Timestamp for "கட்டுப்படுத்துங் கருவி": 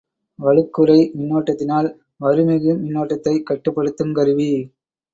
3.49-4.51